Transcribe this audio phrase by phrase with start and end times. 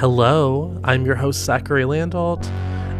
[0.00, 2.46] Hello, I'm your host, Zachary Landolt,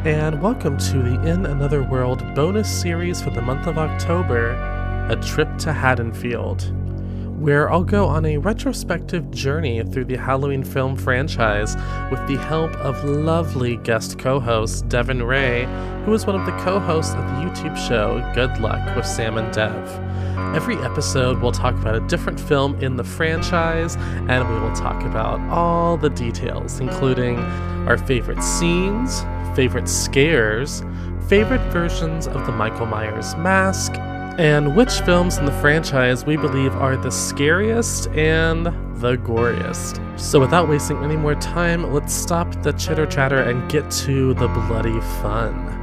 [0.05, 4.51] and welcome to the In Another World bonus series for the month of October
[5.09, 6.61] A Trip to Haddonfield,
[7.41, 11.75] where I'll go on a retrospective journey through the Halloween film franchise
[12.11, 15.65] with the help of lovely guest co host Devin Ray,
[16.05, 19.39] who is one of the co hosts of the YouTube show Good Luck with Sam
[19.39, 19.75] and Dev.
[20.55, 25.03] Every episode, we'll talk about a different film in the franchise, and we will talk
[25.05, 27.39] about all the details, including
[27.89, 29.23] our favorite scenes,
[29.57, 30.83] favorite scares,
[31.27, 33.95] favorite versions of the Michael Myers mask,
[34.39, 38.66] and which films in the franchise we believe are the scariest and
[39.01, 39.98] the goriest.
[40.19, 44.48] So, without wasting any more time, let's stop the chitter chatter and get to the
[44.48, 45.80] bloody fun.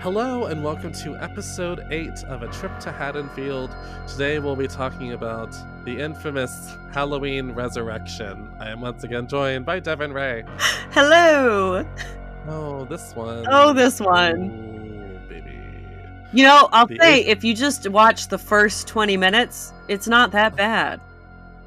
[0.00, 3.70] Hello, and welcome to episode 8 of A Trip to Haddonfield.
[4.06, 8.50] Today we'll be talking about the infamous Halloween Resurrection.
[8.58, 10.44] I am once again joined by Devin Ray.
[10.92, 11.84] Hello.
[12.48, 13.44] Oh, this one.
[13.50, 14.40] Oh, this one.
[14.50, 15.60] Ooh, baby.
[16.32, 20.32] You know, I'll The say if you just watch the first 20 minutes, it's not
[20.32, 20.98] that bad.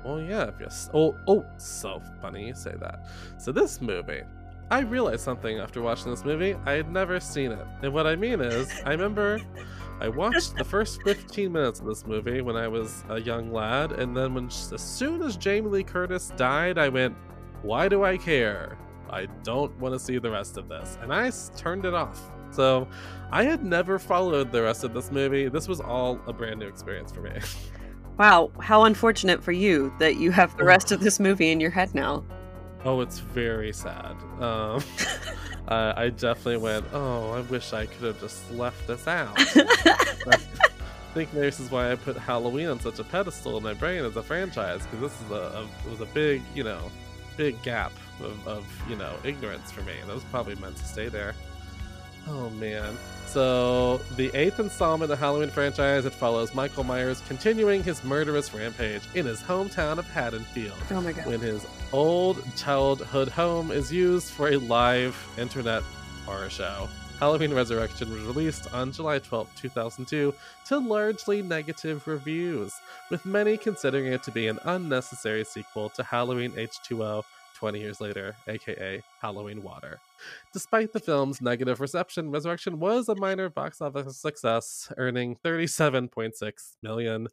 [0.03, 0.89] Oh, yeah, if yes.
[0.91, 3.05] Oh, oh, so funny you say that.
[3.37, 4.23] So, this movie,
[4.71, 6.55] I realized something after watching this movie.
[6.65, 7.65] I had never seen it.
[7.81, 9.39] And what I mean is, I remember
[10.01, 13.91] I watched the first 15 minutes of this movie when I was a young lad,
[13.93, 17.15] and then when as soon as Jamie Lee Curtis died, I went,
[17.61, 18.77] "Why do I care?
[19.09, 22.19] I don't want to see the rest of this," and I turned it off.
[22.51, 22.87] So
[23.31, 25.47] I had never followed the rest of this movie.
[25.47, 27.31] This was all a brand new experience for me.
[28.19, 30.67] Wow, how unfortunate for you that you have the oh.
[30.67, 32.23] rest of this movie in your head now.
[32.85, 34.15] Oh, it's very sad.
[34.39, 34.83] Um,
[35.67, 40.37] uh, I definitely went, "Oh, I wish I could have just left this out." I
[41.13, 44.03] think maybe this is why I put Halloween on such a pedestal in my brain
[44.03, 46.91] as a franchise because this is a, a was a big, you know,
[47.37, 50.85] big gap of, of you know ignorance for me, and it was probably meant to
[50.85, 51.35] stay there.
[52.27, 52.97] Oh man.
[53.25, 58.53] So the eighth installment of the Halloween franchise, it follows Michael Myers continuing his murderous
[58.53, 61.25] rampage in his hometown of Haddonfield oh my god.
[61.25, 65.81] when his old childhood home is used for a live internet
[66.25, 66.87] horror show.
[67.19, 70.33] Halloween Resurrection was released on July 12, 2002,
[70.65, 72.73] to largely negative reviews,
[73.09, 77.23] with many considering it to be an unnecessary sequel to Halloween H2O
[77.55, 79.99] 20 years later, aka Halloween Water.
[80.53, 87.27] Despite the film's negative reception, Resurrection was a minor box office success, earning 37.6 million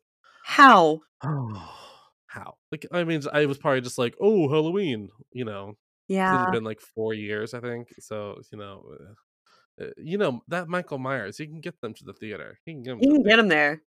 [0.45, 1.01] How?
[1.23, 1.75] Oh,
[2.27, 2.55] how?
[2.73, 5.75] Like, I mean, I was probably just like, oh, Halloween, you know.
[6.09, 6.33] Yeah.
[6.33, 6.45] It Yeah.
[6.45, 7.89] had been like four years, I think.
[8.01, 12.05] So, you know, uh, uh, you know that Michael Myers, you can get them to
[12.05, 12.59] the theater.
[12.67, 12.99] You can get them.
[13.01, 13.83] You can the get him there.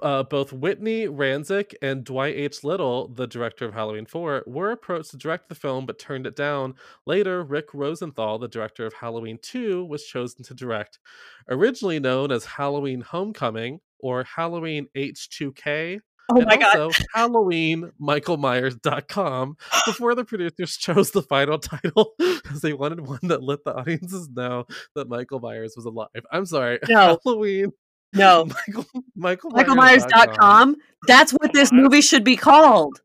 [0.00, 2.62] Uh, both Whitney Ransick and Dwight H.
[2.62, 6.36] Little, the director of Halloween 4, were approached to direct the film but turned it
[6.36, 6.74] down.
[7.06, 11.00] Later, Rick Rosenthal, the director of Halloween 2, was chosen to direct.
[11.48, 15.98] Originally known as Halloween Homecoming or Halloween H2K,
[16.30, 16.78] Oh and my god.
[16.78, 19.56] also Halloween MichaelMyers.com
[19.86, 24.28] before the producers chose the final title because they wanted one that let the audiences
[24.34, 24.64] know
[24.94, 26.08] that Michael Myers was alive.
[26.32, 26.78] I'm sorry.
[26.88, 27.18] No.
[27.24, 27.72] Halloween
[28.14, 28.46] No.
[28.66, 28.86] Michael
[29.16, 30.76] Michael MichaelMyers.com.
[31.06, 33.00] That's what this movie should be called.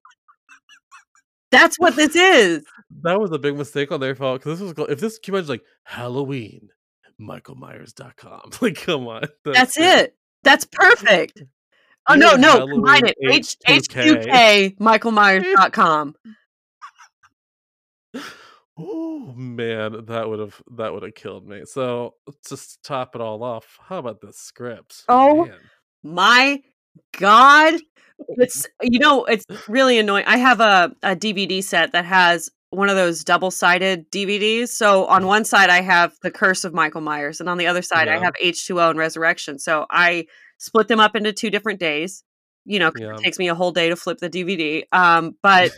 [1.51, 2.63] That's what this is.
[3.01, 5.35] That was a big mistake on their part because this was called, if this came
[5.35, 6.69] out like Halloween
[7.19, 8.51] MichaelMyers.com.
[8.61, 9.23] Like, come on.
[9.45, 10.15] That's it.
[10.43, 11.43] That's perfect.
[12.07, 13.15] Oh no, no, combine it.
[13.21, 14.25] H H2K.
[14.25, 16.15] H2K MichaelMyers.com.
[18.81, 21.63] Oh man, that would have that would have killed me.
[21.65, 22.15] So
[22.47, 25.03] just to top it all off, how about this script?
[25.09, 25.57] Oh, Man.
[26.03, 26.61] My
[27.19, 27.75] God.
[28.29, 30.25] It's you know, it's really annoying.
[30.27, 34.69] I have a, a DVD set that has one of those double sided DVDs.
[34.69, 37.81] So on one side I have The Curse of Michael Myers, and on the other
[37.81, 39.59] side I have H2O and Resurrection.
[39.59, 40.27] So I
[40.57, 42.23] split them up into two different days.
[42.69, 43.15] You know, Yeah.
[43.15, 44.83] it takes me a whole day to flip the DVD.
[44.91, 45.71] Um, but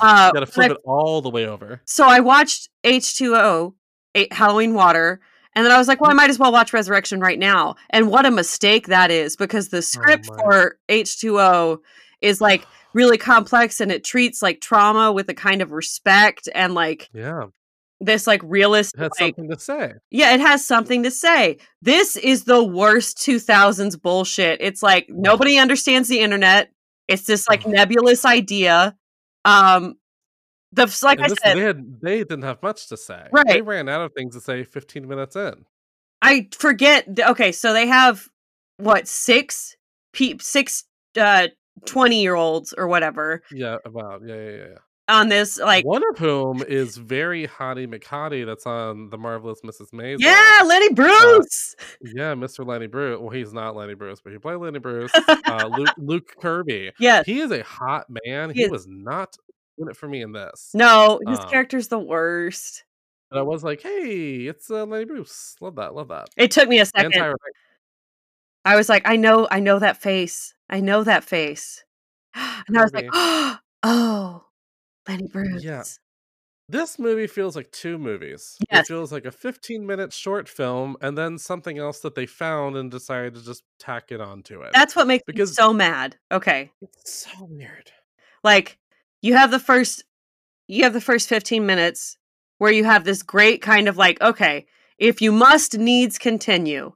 [0.00, 1.80] uh, gotta flip I- it all the way over.
[1.84, 3.74] so I watched H2O,
[4.14, 5.20] A- Halloween Water,
[5.54, 7.76] and then I was like, well, I might as well watch Resurrection right now.
[7.90, 10.36] And what a mistake that is because the script my.
[10.38, 11.78] for H2O
[12.20, 16.74] is like really complex and it treats like trauma with a kind of respect and
[16.74, 17.46] like Yeah,
[18.04, 19.92] this like it realistic had like, something to say.
[20.10, 21.58] yeah, it has something to say.
[21.82, 24.60] This is the worst 2000s bullshit.
[24.60, 26.70] It's like nobody understands the internet.
[27.08, 28.96] It's this like nebulous idea.
[29.44, 29.94] Um
[30.72, 33.28] the like And I this, said, they had they didn't have much to say.
[33.32, 33.46] Right.
[33.46, 35.64] They ran out of things to say 15 minutes in.
[36.22, 37.06] I forget.
[37.18, 38.26] Okay, so they have
[38.78, 39.76] what six
[40.12, 40.84] pe- six
[41.16, 41.48] uh
[41.86, 44.78] 20 year olds or whatever Yeah, about yeah, yeah, yeah.
[45.08, 45.14] Yeah.
[45.16, 49.90] on this like One of whom is very Hottie McHottie that's on the marvelous Mrs.
[49.92, 50.16] Maisel.
[50.20, 52.66] yeah lenny bruce Yeah, Mr.
[52.66, 53.18] Lenny Bruce.
[53.20, 55.12] Well, he's not Lenny Bruce, but he played Lenny Bruce.
[55.14, 56.92] Uh, Luke, Luke Kirby.
[56.98, 58.50] yes He is a hot man.
[58.50, 59.36] He He was not
[59.78, 60.70] in it for me in this.
[60.74, 62.84] no his Um, character's the worst
[63.30, 65.56] But I was like, hey, it's uh, Lenny Bruce.
[65.60, 65.94] Love that.
[65.94, 66.28] Love that.
[66.36, 67.34] it took me a And second Tyra
[68.66, 71.84] i was like i know i know that face i know that face
[72.34, 73.08] and i was like
[73.82, 74.44] oh
[75.08, 75.82] lenny bruce Yeah.
[76.66, 78.56] This movie feels like two movies.
[78.72, 78.86] Yes.
[78.86, 82.74] It feels like a 15 minute short film and then something else that they found
[82.76, 84.70] and decided to just tack it onto it.
[84.72, 87.92] that's what makes me Because- so mad okay it's so weird.
[88.42, 88.78] like
[89.20, 90.04] you have the first
[90.66, 92.16] you have the first 15 minutes
[92.58, 94.64] where you have this great kind of like okay
[94.98, 96.92] if you must needs continue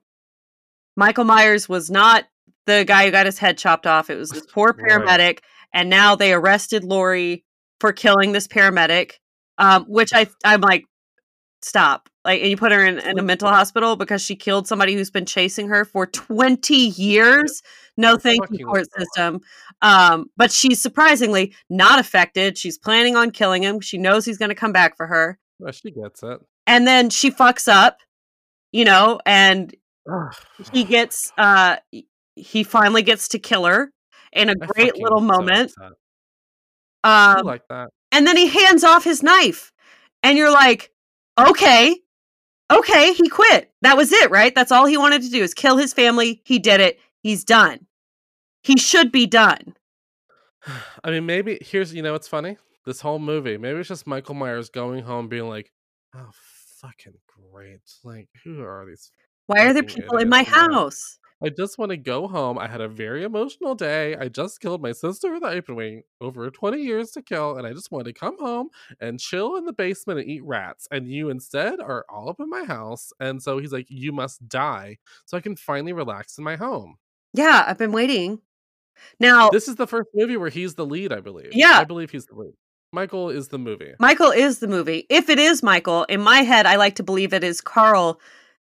[0.96, 2.24] michael myers was not
[2.64, 4.90] the guy who got his head chopped off it was this poor Right.
[4.90, 5.38] paramedic
[5.74, 7.44] and now they arrested laurie
[7.80, 9.12] for killing this paramedic
[9.58, 10.84] um, which i i'm like
[11.62, 12.08] stop.
[12.24, 15.10] Like and you put her in, in a mental hospital because she killed somebody who's
[15.10, 17.62] been chasing her for 20 years?
[17.96, 19.40] No thank you court system.
[19.82, 22.58] Um, but she's surprisingly not affected.
[22.58, 23.80] She's planning on killing him.
[23.80, 25.38] She knows he's going to come back for her.
[25.58, 26.38] Well, she gets it.
[26.66, 27.98] and then she fucks up
[28.70, 29.74] you know and
[30.72, 31.76] he gets uh
[32.36, 33.90] he finally gets to kill her
[34.32, 35.72] in a I great little so moment.
[35.80, 35.88] I
[37.08, 37.90] um like that.
[38.12, 39.72] and then he hands off his knife
[40.22, 40.90] and you're like
[41.38, 41.96] okay
[42.70, 45.76] okay he quit that was it right that's all he wanted to do is kill
[45.76, 47.86] his family he did it he's done
[48.62, 49.74] he should be done
[51.04, 52.56] I mean, maybe here's you know what's funny.
[52.84, 55.70] This whole movie, maybe it's just Michael Myers going home, being like,
[56.14, 56.30] "Oh,
[56.80, 57.14] fucking
[57.52, 57.80] great!
[58.02, 59.10] Like, who are these?
[59.46, 62.58] why are there people in my house I just want to go home.
[62.58, 64.16] I had a very emotional day.
[64.16, 67.66] I just killed my sister with the apron wing over 20 years to kill, and
[67.66, 68.70] I just want to come home
[69.00, 70.88] and chill in the basement and eat rats.
[70.90, 73.12] And you instead are all up in my house.
[73.20, 76.96] And so he's like, You must die so I can finally relax in my home.
[77.34, 78.40] yeah i've been waiting
[79.20, 81.50] now This is the first movie where he's the lead, I believe.
[81.52, 81.78] Yeah.
[81.78, 82.54] I believe he's the lead.
[82.92, 83.92] Michael is the movie.
[84.00, 85.06] Michael is the movie.
[85.10, 88.18] If it is Michael, in my head, I like to believe it is Carl,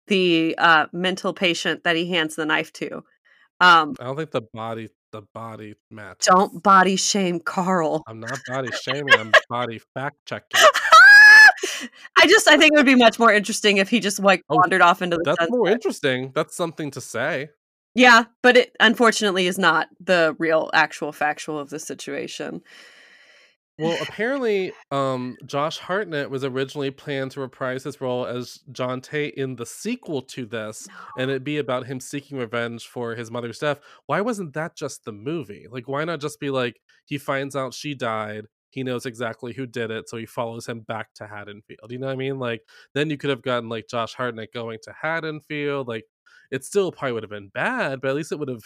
[0.07, 3.05] the uh, mental patient that he hands the knife to.
[3.61, 6.25] Um, I don't think the body the body match.
[6.25, 8.03] don't body shame Carl.
[8.07, 10.61] I'm not body shaming, I'm body fact checking.
[12.19, 14.57] I just, I think it would be much more interesting if he just like Oh,
[14.57, 15.51] wandered off into the That's sunset.
[15.51, 16.33] more interesting.
[16.35, 17.51] That's something to say.
[17.95, 22.63] Yeah, but it unfortunately is not the real, actual, factual of the situation.
[23.79, 29.35] Well, apparently, um, Josh Hartnett was originally planned to reprise his role as John Tate
[29.35, 33.59] in the sequel to this, and it'd be about him seeking revenge for his mother's
[33.59, 33.81] death.
[34.07, 35.67] Why wasn't that just the movie?
[35.71, 39.67] Like, why not just be like he finds out she died, he knows exactly who
[39.67, 41.91] did it, so he follows him back to Haddonfield.
[41.91, 42.39] You know what I mean?
[42.39, 42.63] Like,
[42.95, 45.89] then you could have gotten like Josh Hartnett going to Haddonfield.
[45.89, 46.05] Like,
[46.51, 48.63] it still probably would have been bad, but at least it would have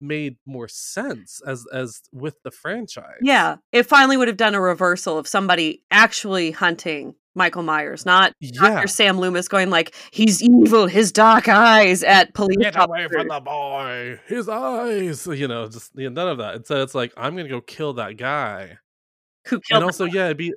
[0.00, 3.18] made more sense as as with the franchise.
[3.22, 8.32] Yeah, it finally would have done a reversal of somebody actually hunting Michael Myers, not
[8.40, 8.74] Yeah.
[8.74, 8.86] Dr.
[8.86, 13.40] Sam Loomis going like, he's evil, his dark eyes at police Get away from the
[13.40, 14.20] boy.
[14.26, 15.26] His eyes.
[15.26, 16.54] You know, just you know, none of that.
[16.56, 18.78] Instead, it's like I'm gonna go kill that guy.
[19.46, 20.54] who killed and also, yeah, it'd be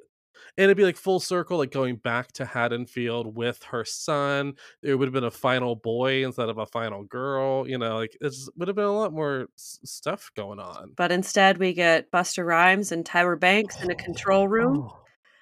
[0.57, 4.53] and it'd be like full circle, like going back to Haddonfield with her son.
[4.81, 7.67] It would have been a final boy instead of a final girl.
[7.67, 10.93] You know, like it would have been a lot more s- stuff going on.
[10.95, 14.87] But instead, we get Busta Rhymes and Tyra Banks in a control room.
[14.89, 14.99] Oh,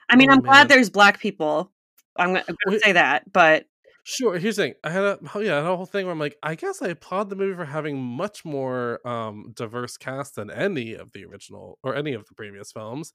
[0.09, 0.51] I mean, oh, I'm man.
[0.51, 1.71] glad there's black people.
[2.17, 3.65] I'm going to say that, but
[4.07, 4.37] Sure.
[4.37, 4.73] Here's the thing.
[4.83, 6.79] I had a oh yeah, I had a whole thing where I'm like, I guess
[6.79, 11.25] I applaud the movie for having much more um diverse cast than any of the
[11.25, 13.13] original or any of the previous films.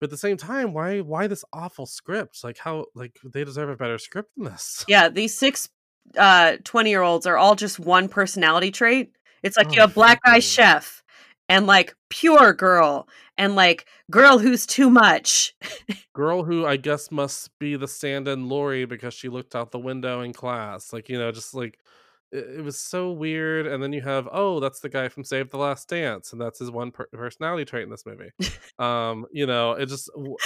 [0.00, 2.42] But at the same time, why why this awful script?
[2.42, 4.84] Like how like they deserve a better script than this.
[4.88, 5.68] yeah, these six
[6.16, 9.12] uh 20 year olds are all just one personality trait.
[9.42, 11.02] It's like you Oh, have black guy chef
[11.48, 15.54] and like pure girl and like girl who's too much.
[16.12, 20.20] Girl who I guess must be the stand-in Laurie because she looked out the window
[20.22, 20.92] in class.
[20.92, 21.78] Like, you know, just like
[22.32, 23.66] it, was so weird.
[23.66, 26.58] And then you have, oh, that's the guy from Save the Last Dance, and that's
[26.58, 28.30] his one per- personality trait in this movie.
[28.78, 30.36] um, you know, it just w-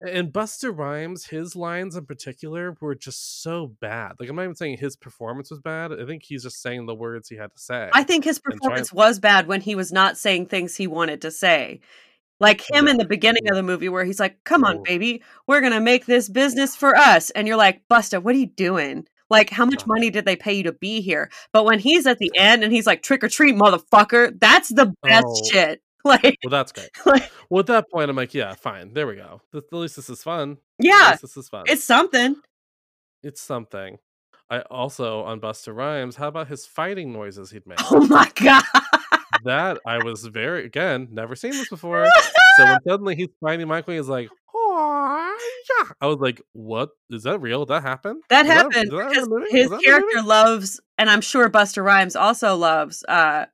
[0.00, 4.12] and Busta Rhymes, his lines in particular were just so bad.
[4.18, 5.92] Like I'm not even saying his performance was bad.
[5.92, 7.90] I think he's just saying the words he had to say.
[7.92, 11.30] I think his performance was bad when he was not saying things he wanted to
[11.30, 11.80] say.
[12.40, 15.60] Like him in the beginning of the movie where he's like, "Come on, baby, we're
[15.60, 19.06] going to make this business for us." And you're like, "Busta, what are you doing?
[19.30, 21.30] Like, how much money did they pay you to be here?
[21.52, 24.92] But when he's at the end and he's like, "Trick or treat, motherfucker," that's the
[25.02, 25.48] best Oh.
[25.50, 25.80] shit.
[26.02, 26.88] Like, Well, that's great.
[27.06, 28.94] like, Well, at that point, I'm like, yeah, fine.
[28.94, 29.42] There we go.
[29.54, 30.52] At least this is fun.
[30.52, 31.64] At yeah, least this is fun.
[31.68, 32.36] it's something.
[33.22, 33.98] It's something.
[34.48, 36.16] I also on Busta Rhymes.
[36.16, 37.78] How about his fighting noises he'd make?
[37.92, 38.62] Oh my god.
[39.44, 42.08] that I was very again never seen this before.
[42.56, 44.30] So when suddenly he's fighting Michael, he's like,
[44.72, 45.38] "Oh
[45.80, 47.66] yeah!" I was like, "What is that real?
[47.66, 48.22] That happened?
[48.28, 52.56] That Was happened that his that the character loves, and I'm sure Busta Rhymes also
[52.56, 53.46] loves, uh,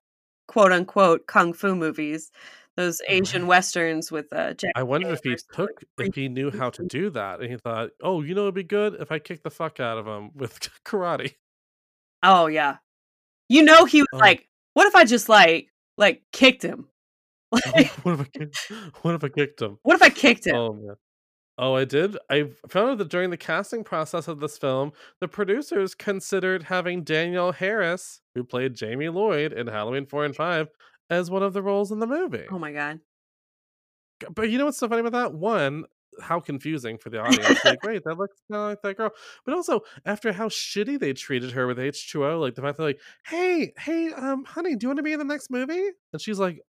[0.48, 2.30] quote unquote kung fu movies,
[2.76, 3.48] those Asian Right.
[3.48, 4.72] westerns with uh, Jack.
[4.76, 7.90] I wondered if he took if he knew how to do that, and he thought,
[8.02, 10.58] "Oh, you know, it'd be good if I kick the fuck out of him with
[10.84, 11.34] karate."
[12.22, 12.76] Oh yeah,
[13.48, 14.18] you know he was Oh.
[14.18, 16.88] like, what if I just like like kicked him?
[17.74, 19.78] Like, what if I kicked, what if I kicked him?
[19.82, 20.56] what if I kicked him?
[20.56, 20.96] Oh.
[21.58, 22.18] Oh, I did.
[22.28, 27.02] I found out that during the casting process of this film, the producers considered having
[27.02, 30.68] Danielle Harris, who played Jamie Lloyd in Halloween 4 and 5,
[31.08, 32.44] as one of the roles in the movie.
[32.50, 33.00] Oh my god.
[34.34, 35.34] But you know what's so funny about that?
[35.34, 35.84] One,
[36.20, 37.64] how confusing for the audience.
[37.64, 39.10] like, wait, that looks kind of like that girl.
[39.44, 43.00] But also, after how shitty they treated her with H2O, like the fact that, like,
[43.26, 45.90] hey, hey, um, honey, do you want to be in the next movie?
[46.12, 46.60] And she's like,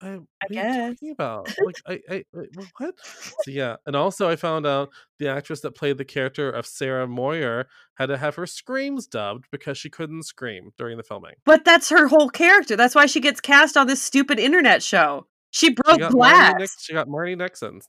[0.00, 0.94] I, I, what are you guess.
[0.94, 1.48] talking about?
[1.64, 2.94] Like, I, I, I- what?
[3.42, 7.06] So yeah, and also I found out the actress that played the character of Sarah
[7.06, 11.34] Moyer had to have her screams dubbed because she couldn't scream during the filming.
[11.44, 12.76] But that's her whole character.
[12.76, 15.26] That's why she gets cast on this stupid internet show.
[15.50, 16.54] She She broke Marnie glass.
[16.58, 17.80] Nix- she got Marnie Nixon.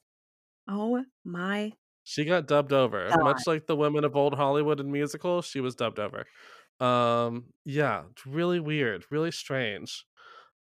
[0.68, 1.74] Oh my.
[2.04, 3.24] She got dubbed over, God.
[3.24, 5.46] much like the women of old Hollywood in musicals.
[5.46, 6.26] She was dubbed over.
[6.80, 10.06] Um, yeah, it's really weird, really strange.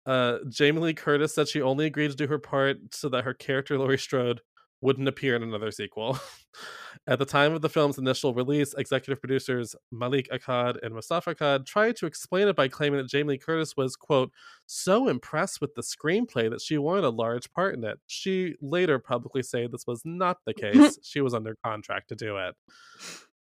[0.05, 3.33] Uh, Jamie Lee Curtis said she only agreed to do her part so that her
[3.33, 4.41] character Laurie Strode
[4.81, 6.19] wouldn't appear in another sequel.
[7.07, 11.65] At the time of the film's initial release, executive producers Malik Akkad and Moustapha Akkad
[11.65, 14.31] tried to explain it by claiming that Jamie Lee Curtis was, quote,
[14.65, 17.99] so impressed with the screenplay that she wanted a large part in it.
[18.07, 20.99] She later publicly said this was not the case.
[21.03, 22.55] she was under contract to do it.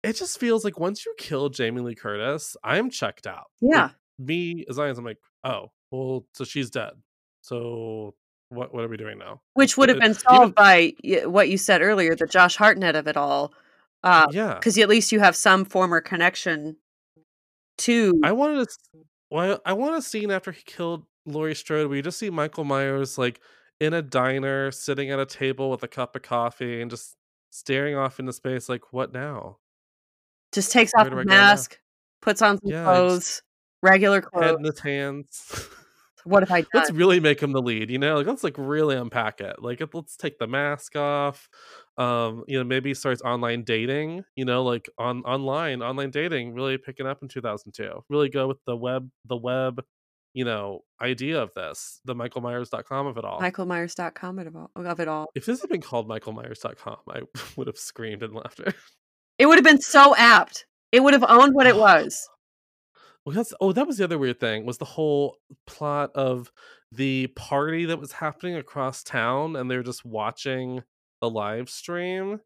[0.03, 3.47] It just feels like once you kill Jamie Lee Curtis, I'm checked out.
[3.63, 3.91] Like, Yeah.
[4.18, 6.92] Me, as as I'm like, oh, well, so she's dead.
[7.42, 8.14] So
[8.49, 9.40] what what are we doing now?
[9.54, 10.94] Which would have been solved by
[11.25, 13.52] what you said earlier, the Josh Hartnett of it all.
[14.02, 14.54] Uh, yeah.
[14.54, 16.76] because at least you have some former connection
[17.78, 18.76] to I wanted to.
[19.30, 22.64] Well, I want a scene after he killed Laurie Strode where you just see Michael
[22.64, 23.40] Myers like
[23.80, 27.16] in a diner, sitting at a table with a cup of coffee and just
[27.50, 28.68] staring off into space.
[28.68, 29.59] Like, what now?
[30.52, 31.40] just takes Where off do I his go now?
[31.40, 31.78] mask,
[32.23, 33.42] puts on some Yeah, clothes,
[33.85, 34.59] regular Head clothes.
[34.59, 35.69] in his hands.
[36.26, 36.69] What if I done?
[36.73, 37.91] let's really make him the lead.
[37.91, 39.57] You know, like let's like really unpack it.
[39.61, 41.50] Like let's take the mask off.
[41.99, 44.25] Um, you know, maybe he starts online dating.
[44.35, 48.05] You know, like on online online dating really picking up in 2002.
[48.09, 49.85] Really go with the web the web.
[50.33, 53.41] You know, idea of this, the michaelmyers.com of it all.
[53.41, 54.71] Michael MichaelMyers.com of it all.
[54.75, 55.26] Of it all.
[55.35, 57.21] If this had been called michaelmyers.com, I
[57.57, 58.73] would have screamed in laughter.
[59.38, 60.64] It would have been so apt.
[60.91, 62.29] It would have owned what it was.
[63.25, 66.52] Well, that's oh, that was the other weird thing was the whole plot of
[66.93, 70.83] the party that was happening across town, and they're just watching
[71.21, 72.40] the live stream.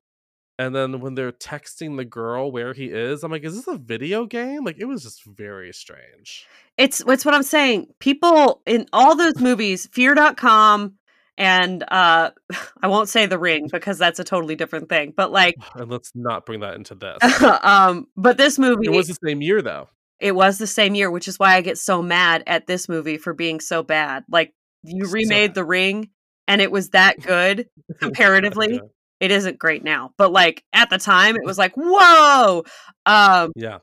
[0.61, 3.79] And then when they're texting the girl where he is, I'm like, is this a
[3.79, 4.65] video game?
[4.65, 6.49] Like, it was just very strange.
[6.77, 7.89] It's it's what I'm saying.
[8.01, 10.95] People in all those movies, fear.com
[11.37, 12.31] and uh
[12.83, 15.15] I won't say the ring because that's a totally different thing.
[15.17, 17.19] But like And let's not bring that into this.
[17.63, 19.89] um but this movie it was the same year though.
[20.21, 23.19] It was the same year, which is why I get so mad at this movie
[23.19, 24.25] for being so bad.
[24.31, 25.55] Like you remade bad.
[25.55, 26.11] the ring
[26.47, 27.69] and it was that good
[28.01, 28.75] comparatively.
[28.75, 28.81] Yeah.
[29.21, 32.65] It isn't great now, but like at the time it was like, "Whoa."
[33.07, 33.79] Um Yeah.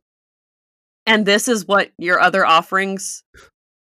[1.06, 3.24] and this is what your other offerings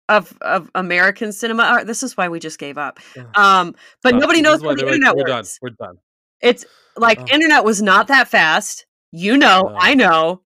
[0.09, 1.85] of of American cinema are.
[1.85, 2.99] This is why we just gave up.
[3.35, 4.21] Um but Stop.
[4.21, 5.45] nobody knows how the they're like, internet We're done.
[5.61, 5.95] We're done.
[6.41, 6.65] It's
[6.97, 8.85] like internet was not that fast.
[9.11, 9.75] You know, No.
[9.79, 10.41] I know.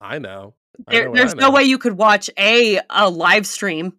[0.00, 0.54] I know.
[0.88, 3.94] There, there's no way you could watch a a live stream.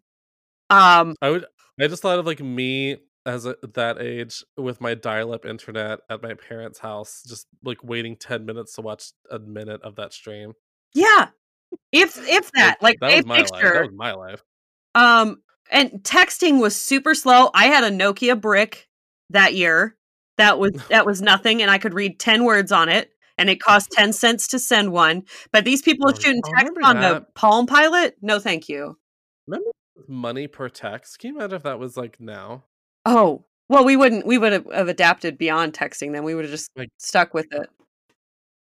[0.69, 1.45] Um I would.
[1.79, 6.23] I just thought of like me as a, that age with my dial-up internet at
[6.23, 10.53] my parents' house, just like waiting ten minutes to watch a minute of that stream.
[10.93, 11.29] yeah.
[11.93, 13.51] If if that, like, that a was my life.
[13.51, 13.73] picture.
[13.73, 14.43] That was my life.
[14.93, 17.49] Um, and texting was super slow.
[17.53, 18.89] I had a Nokia brick
[19.29, 19.95] that year.
[20.37, 23.11] That was that was nothing, and I could read ten words on it,
[23.41, 25.23] and it cost ten cents to send one.
[25.51, 27.25] But these people Oh, shooting text on the.
[27.35, 28.97] Palm Pilot, no, thank you.
[29.47, 29.71] Remember
[30.07, 31.19] money per text?
[31.19, 32.63] Can you imagine if that was like now?
[33.05, 34.25] Oh, well, we wouldn't.
[34.25, 36.13] We would have, adapted beyond texting.
[36.13, 37.69] Then we would have just Like- stuck with it.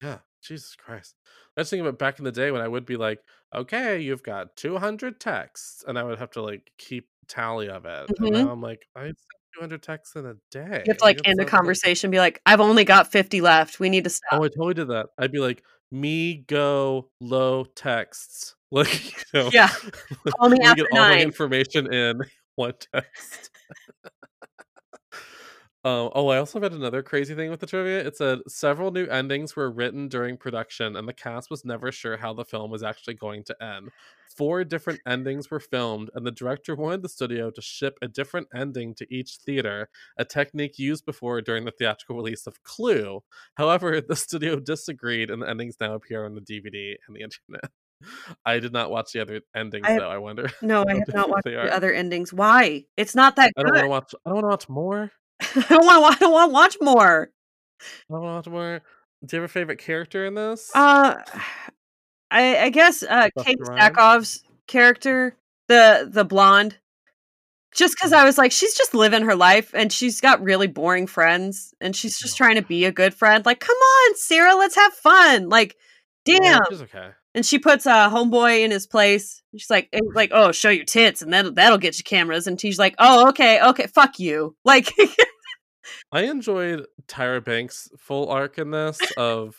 [0.02, 1.16] Yeah, Jesus Christ.
[1.58, 3.20] I was thinking about back in the day when I would be like,
[3.54, 8.10] okay, you've got 200 texts, and I would have to like keep tally of it.
[8.10, 8.32] And Mhm.
[8.32, 9.12] now I'm like, I
[9.60, 10.84] 200 texts in a day.
[10.86, 13.80] You have to like end a conversation, be like, "I've only got fifty left.
[13.80, 15.08] We need to oh, stop." Oh, I totally did that.
[15.18, 18.56] I'd be like, me go low texts.
[18.72, 19.70] Like, you know, Yeah.
[20.40, 21.22] Call me after get all my nine.
[21.22, 22.22] information in
[22.56, 23.50] one text.
[25.86, 28.06] Um, oh, I also read another crazy thing with the trivia.
[28.06, 32.18] It said several new endings were written during production, and the cast was never sure
[32.18, 33.90] how the film was actually going to end.
[34.36, 38.48] Four different endings were filmed, and the director wanted the studio to ship a different
[38.54, 43.24] ending to each theater, a technique used before during the theatrical release of Clue.
[43.56, 47.72] However, the studio disagreed, and the endings now appear on the DVD and the internet.
[48.46, 50.10] I did not watch the other endings, I- though.
[50.10, 50.50] I wonder.
[50.62, 51.70] No, I have not watched the are.
[51.70, 52.34] other endings.
[52.34, 52.84] Why?
[52.98, 54.16] It's not that I don't want to watch.
[54.26, 55.12] I don't want to watch more.
[55.56, 56.16] I don't want.
[56.16, 57.30] I don't want to watch more.
[57.82, 58.82] I don't want to watch more.
[59.26, 60.72] Do you have a favorite character in this?
[60.76, 61.16] Uh,
[62.32, 63.60] I I guess uh, Kate?
[63.60, 65.36] Sackhoff's character,
[65.68, 66.78] the the blonde,
[67.74, 71.08] just because I was like, she's just living her life, and she's got really boring
[71.08, 73.46] friends, and she's just trying to be a good friend.
[73.46, 75.50] Like, come on, Sarah, let's have fun.
[75.50, 75.76] Like,
[76.26, 76.62] Yeah, damn.
[76.70, 77.10] she's okay.
[77.36, 79.44] And she puts a uh, homeboy in his place.
[79.56, 82.48] She's like, eh, like, oh, show your tits, and that'll that'll get you cameras.
[82.48, 84.56] And she's like, oh, okay, okay, fuck you.
[84.66, 84.92] Like,
[86.12, 89.56] I enjoyed Tyra Banks' full arc in this of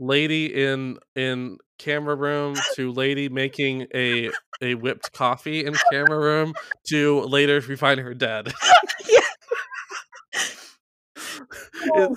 [0.00, 4.30] lady in in camera room to lady making a
[4.62, 6.54] a whipped coffee in camera room
[6.88, 8.52] to later we find her dead.
[11.80, 12.16] It- oh.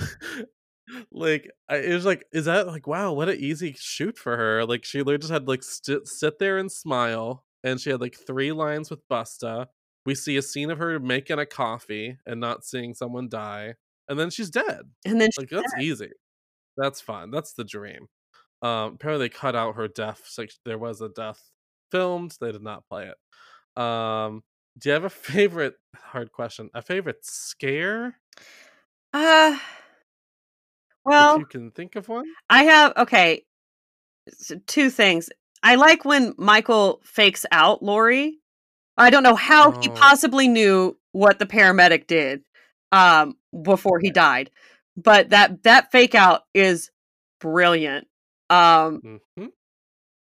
[1.12, 4.66] like I, it was like is that like wow what an easy shoot for her
[4.66, 8.16] like she literally just had like st- sit there and smile and she had like
[8.16, 9.68] three lines with busta
[10.06, 13.76] we see a scene of her making a coffee and not seeing someone die
[14.08, 16.12] and then she's dead and then like that's easy
[16.78, 18.08] that's fun that's the dream
[18.62, 21.52] um apparently they cut out her death like there was a death
[21.92, 24.44] filmed they did not play it um
[24.78, 28.18] do you have a favorite hard question a favorite scare
[29.14, 29.62] uh, if
[31.04, 33.44] well, you can think of one I have okay.
[34.30, 35.30] So two things.
[35.64, 38.41] I like when Michael fakes out Laurie.
[39.02, 39.94] I don't know how he Oh.
[39.96, 42.42] possibly knew what the paramedic did
[42.92, 44.50] um before he died.
[44.98, 46.92] But that that fake out is
[47.40, 48.08] brilliant.
[48.50, 49.02] Um
[49.38, 49.48] hmm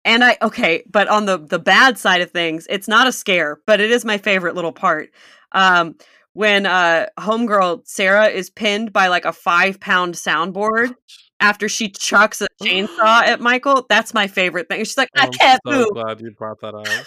[0.05, 3.59] and I okay, but on the the bad side of things, it's not a scare,
[3.67, 5.09] but it is my favorite little part.
[5.51, 5.95] Um
[6.33, 10.95] when uh homegirl Sarah is pinned by like a 5 pound soundboard
[11.39, 14.79] after she chucks a chainsaw at Michael, that's my favorite thing.
[14.83, 15.87] She's like, I I'm can't so move.
[15.93, 17.05] glad you brought that up.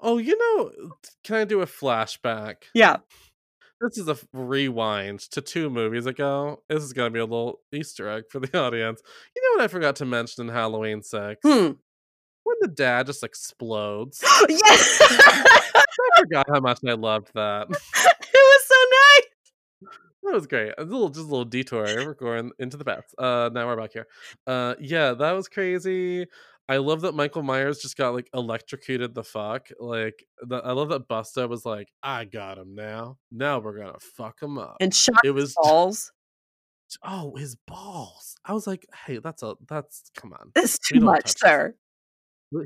[0.00, 0.92] Oh, you know,
[1.24, 2.64] can I do a flashback?
[2.74, 2.98] Yeah.
[3.80, 6.62] This is a rewind to two movies ago.
[6.68, 9.00] This is gonna be a little Easter egg for the audience.
[9.36, 11.40] You know what I forgot to mention in Halloween Six?
[11.44, 11.72] Hmm.
[12.42, 14.24] When the dad just explodes.
[14.48, 14.98] yes.
[15.02, 15.84] I
[16.18, 17.68] forgot how much I loved that.
[17.70, 19.92] it was so nice.
[20.24, 20.72] That was great.
[20.76, 21.84] A little, just a little detour.
[21.84, 23.14] We're going into the bats.
[23.16, 24.06] Uh, now we're back here.
[24.46, 26.26] Uh, yeah, that was crazy.
[26.68, 29.68] I love that Michael Myers just got like electrocuted the fuck.
[29.80, 33.16] Like, the, I love that Busta was like, "I got him now.
[33.30, 36.12] Now we're gonna fuck him up." And shot it was balls.
[37.02, 38.36] oh his balls.
[38.44, 41.74] I was like, "Hey, that's a that's come on." It's too much, sir.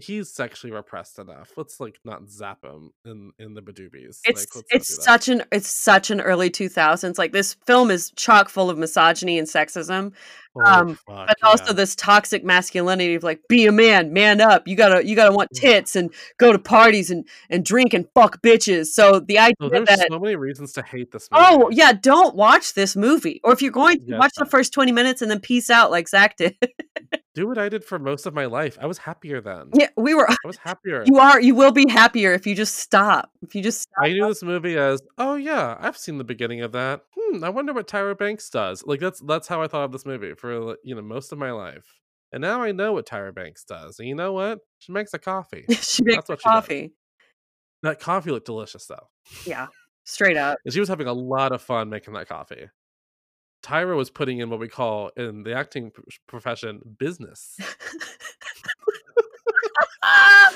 [0.01, 1.51] He's sexually repressed enough.
[1.57, 4.21] Let's like not zap him in in the badoobies.
[4.25, 7.19] It's like, it's such an it's such an early 2000s.
[7.19, 10.13] Like this film is chock full of misogyny and sexism,
[10.55, 11.73] Oh, um, fuck, but also yeah.
[11.73, 14.69] this toxic masculinity of like be a man, man up.
[14.69, 18.41] You gotta you gotta want tits and go to parties and and drink and fuck
[18.41, 18.87] bitches.
[18.87, 21.45] So the idea Oh, there's that so many reasons to hate this movie.
[21.45, 24.73] oh yeah, don't watch this movie, or if you're going to Yeah, watch the first
[24.73, 26.57] 20 minutes and then peace out like Zach did.
[27.35, 28.77] do what I did for most of my life.
[28.81, 29.71] I was happier then.
[29.75, 30.31] yeah, we were.
[30.31, 31.03] I was happier.
[31.07, 31.41] You are.
[31.41, 33.31] You will be happier if you just stop.
[33.43, 34.05] If you just stop.
[34.05, 37.03] I knew this movie as, oh yeah, I've seen the beginning of that.
[37.19, 38.85] Hmm, I wonder what Tyra Banks does.
[38.87, 41.53] Like that's that's how I thought of this movie for you know most of my
[41.53, 41.87] life.
[42.33, 43.99] And now I know what Tyra Banks does.
[43.99, 44.61] And you know what?
[44.79, 45.65] She makes a coffee.
[45.81, 46.93] she makes That's what she coffee.
[47.83, 49.09] that coffee looked delicious though.
[49.47, 49.67] Yeah,
[50.05, 50.59] straight up.
[50.65, 52.69] And she was having a lot of fun making that coffee.
[53.63, 55.93] Tyra was putting in what we call in the acting
[56.27, 57.59] profession business.
[60.05, 60.53] Ah!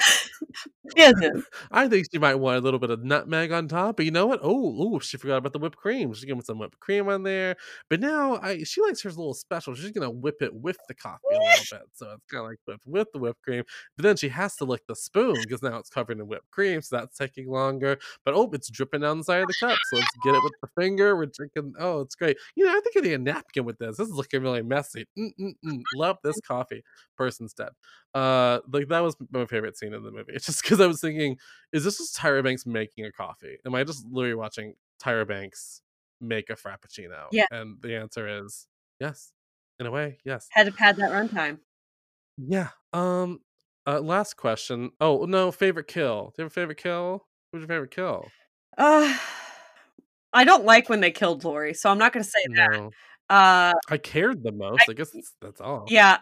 [1.70, 4.26] I think she might want a little bit of nutmeg on top, but you know
[4.26, 4.40] what?
[4.42, 6.12] Oh, oh, she forgot about the whipped cream.
[6.12, 7.56] She's gonna put some whipped cream on there.
[7.88, 9.74] But now I she likes hers a little special.
[9.74, 11.88] She's gonna whip it with the coffee a little bit.
[11.94, 13.62] So it's kind of like whipped with the whipped cream.
[13.96, 16.80] But then she has to lick the spoon because now it's covered in whipped cream,
[16.82, 17.98] so that's taking longer.
[18.24, 19.78] But oh, it's dripping down the side of the cup.
[19.90, 21.16] So let's get it with the finger.
[21.16, 21.74] We're drinking.
[21.78, 22.36] Oh, it's great.
[22.54, 23.96] You know, I think I need a napkin with this.
[23.96, 25.06] This is looking really messy.
[25.18, 25.82] Mm-mm-mm.
[25.94, 26.82] Love this coffee.
[27.16, 27.70] Person's dead.
[28.14, 30.32] Uh, like that was my favorite scene in the movie.
[30.36, 31.36] It's just because I was thinking,
[31.72, 33.58] is this just Tyra Banks making a coffee?
[33.66, 35.82] Am I just literally watching Tyra Banks
[36.20, 37.26] make a frappuccino?
[37.32, 37.46] Yeah.
[37.50, 38.66] And the answer is
[39.00, 39.32] yes.
[39.78, 40.48] In a way, yes.
[40.50, 41.58] Had to pad that runtime.
[42.38, 42.68] Yeah.
[42.92, 43.40] Um.
[43.86, 44.90] Uh, last question.
[45.00, 46.32] Oh no, favorite kill.
[46.34, 47.26] Do you have a favorite kill?
[47.52, 48.26] Who's your favorite kill?
[48.76, 49.16] Uh,
[50.32, 52.72] I don't like when they killed Laurie, so I'm not going to say that.
[52.72, 52.90] No,
[53.30, 54.82] Uh, I cared the most.
[54.88, 55.84] I, guess that's, that's all.
[55.88, 56.18] yeah,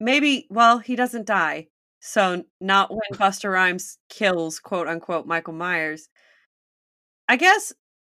[0.00, 0.46] maybe.
[0.50, 1.68] Well, he doesn't die,
[2.06, 6.10] so not when Busta Rhymes kills quote unquote Michael Myers.
[7.28, 7.72] I guess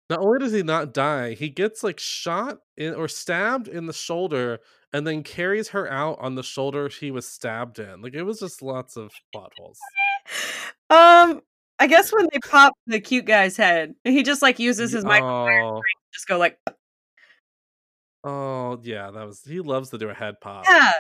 [0.10, 3.94] Not only does he not die, he gets like shot in or stabbed in the
[3.94, 4.60] shoulder
[4.92, 8.02] and then carries her out on the shoulder he was stabbed in.
[8.02, 9.80] Like it was just lots of plot holes.
[10.88, 11.42] Um,
[11.80, 15.82] I guess when they pop the cute guy's head, he just like uses his Oh,
[16.14, 16.60] just go like,
[18.26, 20.66] oh yeah, that was he loves to do a head pop.
[20.70, 20.92] yeah,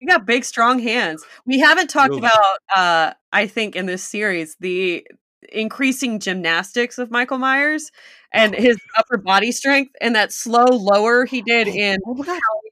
[0.00, 1.24] you got big strong hands.
[1.46, 2.20] We haven't talked Really?
[2.20, 5.06] about, uh, I think in this series the
[5.52, 7.90] increasing gymnastics of Michael Myers
[8.32, 12.24] and his upper body strength and that slow lower he did in Oh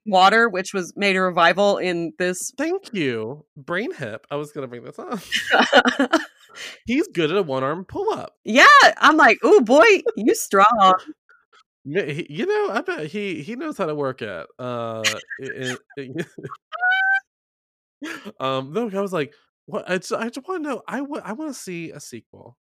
[0.06, 2.50] Water, which was made a revival in this.
[2.58, 3.44] thank you.
[3.56, 4.26] Brain hip.
[4.30, 5.20] I was gonna bring this up.
[6.86, 8.34] He's good at a one arm pull up.
[8.44, 8.66] yeah,
[8.98, 9.84] I'm like, oh boy,
[10.16, 10.94] you strong.
[11.84, 14.46] You know, I bet he he knows how to work at.
[14.58, 15.02] Uh,
[15.38, 16.26] it, it-
[18.40, 19.34] um, no, I was like,
[19.66, 19.88] what?
[19.88, 20.82] I just, I just want to know.
[20.88, 22.56] I want I want to see a sequel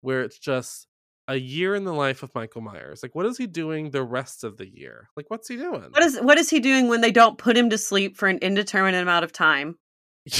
[0.00, 0.86] where it's just
[1.28, 3.02] a year in the life of Michael Myers.
[3.02, 5.08] Like, what is he doing the rest of the year?
[5.16, 5.90] Like, what's he doing?
[5.90, 8.38] What is what is he doing when they don't put him to sleep for an
[8.38, 9.78] indeterminate amount of time?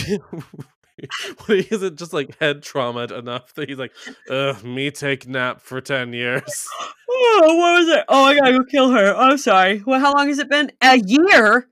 [1.47, 1.97] what is it?
[1.97, 3.93] Just like head trauma enough that he's like,
[4.31, 6.69] Ugh, me take nap for ten years.
[7.17, 8.05] Oh, what was it?
[8.09, 9.15] Oh, I gotta go kill her.
[9.15, 9.83] I'm sorry.
[9.87, 10.73] Well, how long has it been?
[10.83, 11.69] A year.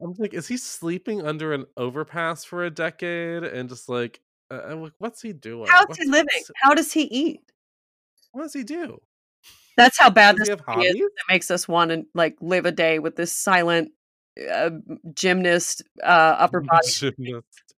[0.00, 4.60] I'm like, is he sleeping under an overpass for a decade and just like, uh,
[4.66, 5.68] I'm like, what's he doing?
[5.70, 6.26] How's What's- he living?
[6.32, 7.40] what's- How does he eat?
[8.32, 9.00] What does he do?
[9.76, 11.10] That's how bad Does this he is.
[11.28, 13.92] makes us want to like live a day with this silent
[14.52, 14.70] uh,
[15.14, 16.88] gymnast uh, upper body.
[16.88, 17.74] Gymnast.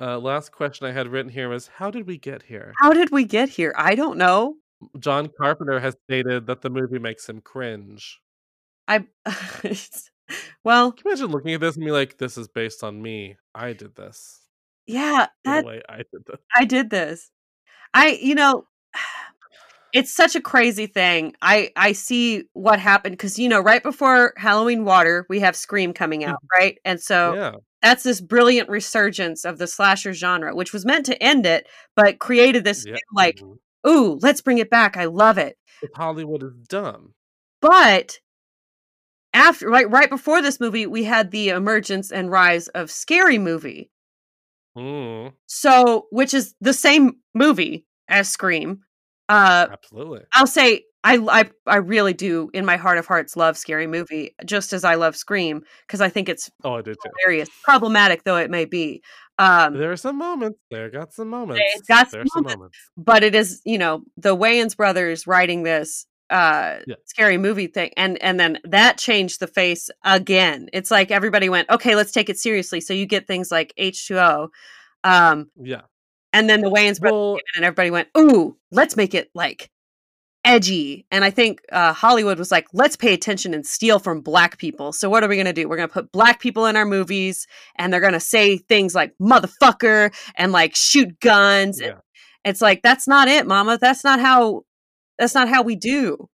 [0.00, 2.72] Uh, last question I had written here was, how did we get here?
[2.80, 3.72] How did we get here?
[3.76, 4.56] I don't know.
[4.98, 8.20] John Carpenter has stated that the movie makes him cringe.
[8.88, 9.06] I
[10.64, 13.36] well, Can you imagine looking at this and be like, this is based on me.
[13.54, 14.40] I did this.
[14.86, 16.40] yeah, that way, I did this.
[16.56, 17.30] I did this.
[17.94, 18.66] I, you know,
[19.92, 21.34] it's such a crazy thing.
[21.42, 25.92] I I see what happened because you know, right before Halloween Water, we have Scream
[25.92, 26.78] coming out, right?
[26.84, 27.52] And so yeah.
[27.82, 32.18] that's this brilliant resurgence of the slasher genre, which was meant to end it, but
[32.18, 32.94] created this yeah.
[32.94, 33.58] new, like, mhm.
[33.86, 34.96] Ooh, let's bring it back.
[34.96, 35.56] I love it.
[35.80, 37.14] But Hollywood is dumb.
[37.60, 38.18] But
[39.34, 43.90] after right right before this movie, we had the emergence and rise of Scary Movie.
[44.76, 48.80] Mm, So, which is the same movie as Scream.
[49.28, 50.20] Uh absolutely.
[50.34, 54.34] I'll say I, I I really do in my heart of hearts love Scary Movie
[54.44, 57.10] just as I love Scream because I think it's Oh, I did too.
[57.24, 59.02] hilarious, problematic though it may be.
[59.38, 60.58] Um, There are some moments.
[60.70, 61.62] There got some moments.
[61.88, 62.56] got some are some moments.
[62.58, 62.76] moments.
[62.96, 66.94] but it is you know the Wayans brothers writing this uh Yeah.
[67.04, 71.68] scary movie thing and and then that changed the face again it's like everybody went
[71.68, 74.48] okay let's take it seriously so you get things like h2o
[75.04, 75.82] um Yeah.
[76.32, 79.30] and then the Wayans brothers Well, came in and everybody went ooh let's make it
[79.34, 79.68] like
[80.44, 84.58] edgy and i think uh, hollywood was like let's pay attention and steal from black
[84.58, 84.92] people.
[84.92, 85.68] So what are we going to do?
[85.68, 88.94] We're going to put black people in our movies and they're going to say things
[88.94, 91.98] like motherfucker and like shoot guns and yeah.
[92.44, 93.78] it's like that's not it mama.
[93.80, 94.62] That's not how
[95.18, 96.28] that's not how we do.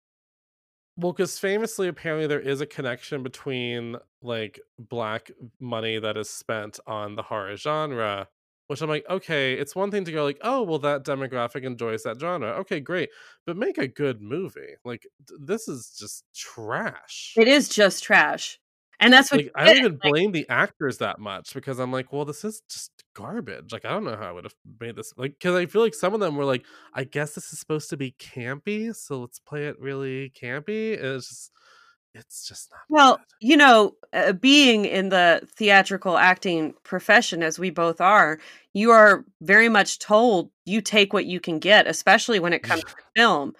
[0.99, 6.79] Well, because famously, apparently, there is a connection between like black money that is spent
[6.87, 8.29] on the horror genre,
[8.67, 12.03] which I'm like, okay, it's one thing to go like, oh, well, that demographic enjoys
[12.03, 12.49] that genre.
[12.59, 13.09] Okay, great,
[13.45, 14.75] but make a good movie.
[14.83, 15.07] Like
[15.39, 17.33] this is just trash.
[17.37, 18.59] it is just trash
[18.99, 21.91] and that's what Like I don't even Like, blame the actors that much because I'm
[21.91, 23.71] like, well, this is just garbage.
[23.71, 25.13] Like I don't know how I would have made this.
[25.17, 27.89] Like because I feel like some of them were like, I guess this is supposed
[27.91, 30.97] to be campy, so let's play it really campy.
[30.97, 31.51] And it's just,
[32.13, 32.79] it's just not.
[32.89, 33.25] Well, good.
[33.41, 38.39] you know, uh, being in the theatrical acting profession as we both are,
[38.73, 42.83] you are very much told you take what you can get, especially when it comes
[42.83, 43.53] to film.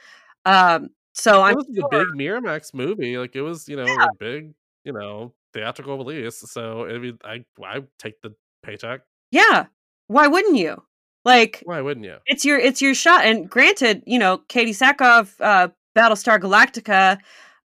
[0.46, 3.18] Um, so It I'm was the sure big Miramax movie.
[3.18, 4.06] Like it was, you know, Yeah.
[4.06, 6.40] a big, you know, theatrical release.
[6.40, 8.34] So I mean, I I take the
[8.64, 9.02] paycheck.
[9.32, 9.66] Yeah.
[10.08, 10.84] Why wouldn't you?
[11.26, 12.18] Like Why wouldn't you?
[12.26, 13.26] it's your it's your shot.
[13.26, 17.18] And granted, you know, Katee Sackhoff, uh, Battlestar Galactica,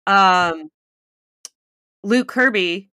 [0.07, 0.69] um,
[2.03, 2.89] Luke Kirby,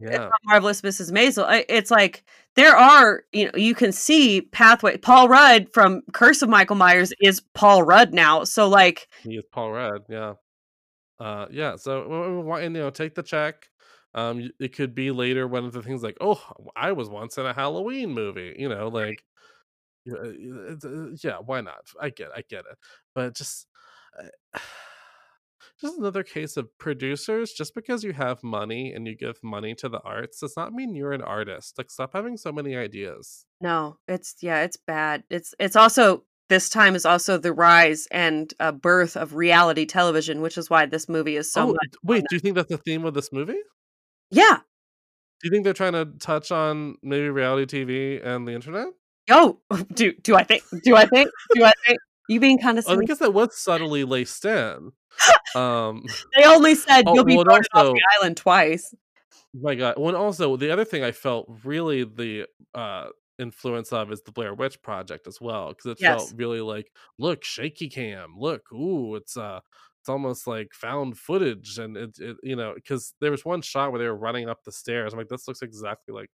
[0.00, 0.30] Yeah.
[0.44, 1.12] Marvelous Mrs.
[1.12, 1.64] Maisel.
[1.68, 2.24] It's like
[2.56, 4.96] there are, you know, you can see pathway.
[4.96, 8.44] Paul Rudd from Curse of Michael Myers is Paul Rudd now.
[8.44, 10.02] So like, He is Paul Rudd.
[10.08, 10.34] Yeah.
[11.18, 11.76] Uh, yeah.
[11.76, 13.68] So, why- and you know, take the check.
[14.14, 16.40] Um, it could be later one of the things like, oh,
[16.76, 18.54] I was once in a Halloween movie.
[18.56, 19.24] You know, like,
[20.04, 21.80] yeah, uh, it's, uh, yeah, why not?
[22.00, 22.78] I get, I get it,
[23.14, 23.66] but just,
[24.16, 24.58] uh,
[25.84, 27.52] just another case of producers.
[27.52, 30.94] Just because you have money and you give money to the arts does not mean
[30.94, 31.78] you're an artist.
[31.78, 33.46] Like, stop having so many ideas.
[33.60, 35.24] no, it's yeah, it's bad.
[35.30, 40.40] It's it's also this time is also the rise and uh, birth of reality television,
[40.40, 43.04] which is why this movie is so oh, wait, do you think that's the theme
[43.04, 43.60] of this movie?
[44.30, 44.58] Yeah.
[45.40, 48.88] Do you think they're trying to touch on maybe reality TV and the internet?
[49.30, 49.58] Oh,
[49.94, 50.62] do do I think?
[50.82, 51.30] Do I think?
[51.54, 51.98] Do I think?
[52.28, 54.92] You being kind of Oh, I guess that was subtly laced in.
[55.54, 56.04] Um,
[56.36, 58.94] They only said Oh, you'll be well, off the island twice.
[59.54, 59.94] my God.
[59.98, 63.08] Well, and also the other thing I felt really the uh
[63.38, 66.28] influence of is the Blair Witch Project as well, because it Yes.
[66.30, 69.60] felt really like, look, shaky cam, look, ooh, it's uh,
[70.00, 73.90] it's almost like found footage, and it, it you know, because there was one shot
[73.92, 75.12] where they were running up the stairs.
[75.12, 76.30] I'm like, this looks exactly like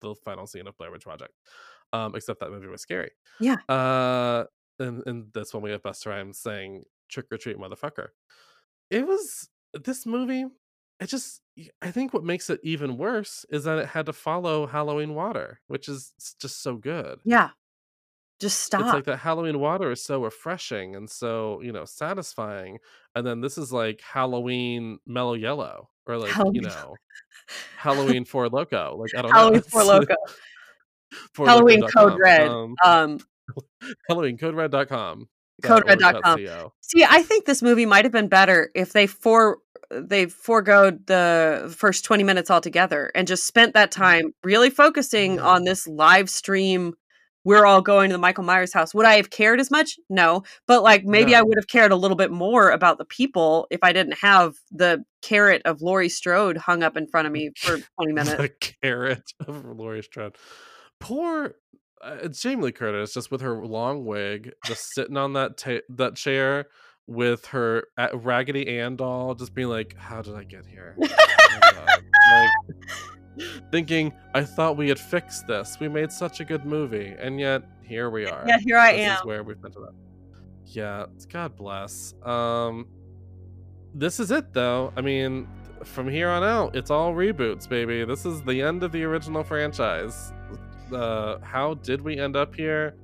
[0.00, 1.32] the final scene of Blair Witch Project,
[1.92, 3.10] um, except that movie was scary.
[3.40, 3.56] Yeah.
[3.68, 4.44] Uh,
[4.78, 8.08] and and that's when we have Busta Rhymes saying "trick or treat, motherfucker."
[8.90, 10.46] It was this movie.
[10.98, 11.42] It just,
[11.82, 15.60] I think what makes it even worse is that it had to follow Halloween Water,
[15.66, 17.18] which is just so good.
[17.22, 17.50] Yeah.
[18.40, 18.82] Just stop.
[18.82, 22.78] It's like that Halloween Water is so refreshing and so you know satisfying,
[23.14, 26.94] and then this is like Halloween Mellow Yellow or like you know
[27.78, 28.98] Halloween Four Loco.
[28.98, 29.38] Like I don't know.
[29.38, 29.80] Halloween know.
[29.80, 30.14] for Loco.
[31.34, 31.82] Four Halloween.
[31.96, 32.48] Code Red.
[32.48, 33.18] Um, Um,
[34.10, 35.28] HalloweenCodeRed.com.
[35.62, 36.44] CodeRed.com.
[36.44, 36.72] .co.
[36.82, 39.58] see, I think this movie might have been better if they for
[39.90, 43.96] they foregoed the first 20 minutes altogether and just spent that mm.
[43.96, 46.94] time really focusing on this live stream
[47.46, 48.92] we're all going to the Michael Myers house.
[48.92, 50.00] Would I have cared as much?
[50.10, 50.42] No.
[50.66, 53.78] But like maybe I would have cared a little bit more about the people if
[53.84, 57.78] I didn't have the carrot of Laurie Strode hung up in front of me for
[58.00, 58.36] 20 minutes.
[58.36, 58.48] the
[58.82, 60.34] carrot of Laurie Strode.
[60.98, 61.54] Poor
[62.02, 66.16] uh, Jamie Lee Curtis, just with her long wig, just sitting on that ta- that
[66.16, 66.66] chair
[67.06, 71.86] with her Raggedy Ann doll, just being like, "How did I get here?" Oh.
[72.32, 72.50] Like,
[73.70, 75.78] thinking, "I thought we had fixed this.
[75.80, 78.44] We made such a good movie, and yet here we are.
[78.46, 79.16] Yeah, here I this am.
[79.18, 79.94] Is where we've been to that.
[80.66, 82.14] Yeah, God bless.
[82.24, 82.88] Um,
[83.94, 84.92] this is it though.
[84.96, 85.46] I mean,
[85.84, 88.04] from here on out, it's all reboots, baby.
[88.04, 90.32] This is the end of the original franchise.
[90.92, 92.96] Uh, how did we end up here?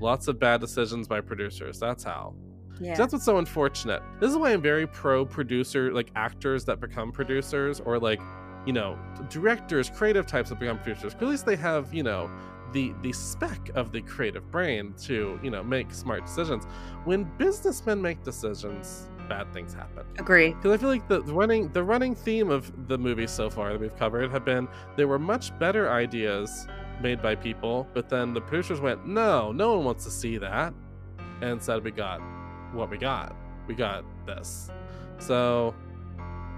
[0.00, 1.78] Lots of bad decisions by producers.
[1.78, 2.34] That's how.
[2.80, 2.94] Yeah.
[2.94, 4.02] That's what's so unfortunate.
[4.20, 8.20] This is why I'm very pro producer, like actors that become producers, or like,
[8.66, 11.14] you know, directors, creative types that become producers.
[11.14, 12.30] at least they have, you know,
[12.72, 16.64] the the spec of the creative brain to, you know, make smart decisions.
[17.04, 20.06] When businessmen make decisions, bad things happen.
[20.18, 20.54] Agree.
[20.54, 23.72] Because I feel like the the running the running theme of the movies so far
[23.72, 26.66] that we've covered have been there were much better ideas
[27.00, 30.72] made by people, but then the producers went, no, no one wants to see that,
[31.40, 32.20] and said we got
[32.72, 33.34] what we got.
[33.66, 34.70] We got this.
[35.18, 35.74] So,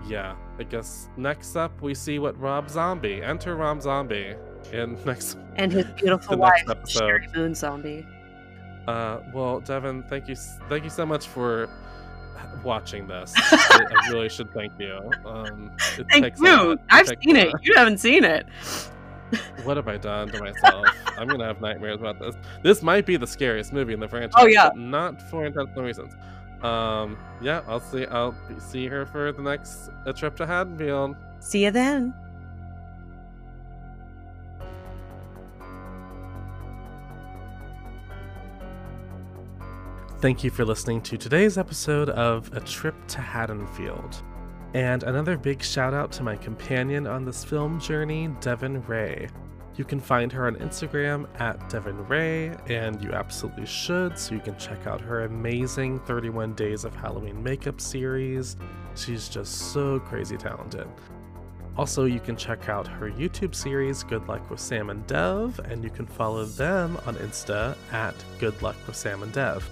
[0.07, 4.35] yeah, I guess next up we see what Rob Zombie enter Rob Zombie
[4.73, 5.39] in next.
[5.57, 7.35] And his beautiful wife, Sheri.
[7.35, 8.07] Moon Zombie.
[8.87, 10.37] Uh, well, Devin, thank you,
[10.69, 11.69] thank you so much for
[12.65, 13.33] watching this.
[13.37, 14.99] I, I really should thank you.
[15.25, 16.79] Um, it Thank takes a you.
[16.91, 17.53] I've seen it.
[17.63, 18.47] You haven't seen it.
[19.65, 20.87] What have I done to myself?
[21.19, 22.35] I'm gonna have nightmares about this.
[22.63, 24.33] This might be the scariest movie in the franchise.
[24.37, 24.71] Oh, yeah.
[24.71, 26.15] but not for intentional reasons.
[26.63, 28.07] Um, yeah, I'll see.
[28.07, 31.17] I'll see her for the next a trip to Haddonfield.
[31.41, 32.15] See you then.
[40.21, 44.23] Thank you for listening to today's episode of A Trip to Haddonfield.
[44.75, 49.29] And another big shout out to my companion on this film journey, Devin Ray.
[49.77, 54.41] You can find her on Instagram at Devin Ray, and you absolutely should, so you
[54.41, 58.57] can check out her amazing 31 Days of Halloween makeup series.
[58.95, 60.87] She's just so crazy talented.
[61.77, 65.83] Also, you can check out her YouTube series, Good Luck with Sam and Dev, and
[65.83, 69.69] you can follow them on Insta at Good Luck with Sam and Dev.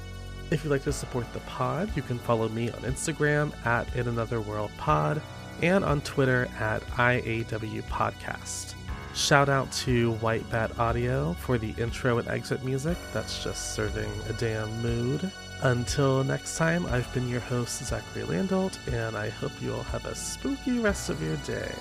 [0.51, 4.09] If you'd like to support the pod, you can follow me on Instagram at In
[4.09, 5.21] Another World Pod
[5.63, 8.75] and on Twitter at IAW Podcast.
[9.15, 12.97] Shout out to White Bat Audio for the intro and exit music.
[13.13, 15.31] That's just serving a damn mood.
[15.63, 20.07] Until next time, I've been your host, Zachary Landolt, and I hope you all have
[20.07, 21.73] a spooky rest of your day.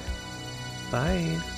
[0.91, 1.57] Bye.